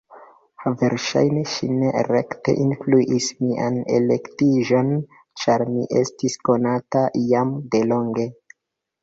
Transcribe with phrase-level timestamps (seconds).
[0.77, 4.91] Verŝajne ĝi ne rekte influis mian elektiĝon,
[5.43, 8.29] ĉar mi estis konata jam de longe.